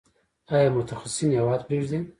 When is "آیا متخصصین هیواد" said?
0.53-1.61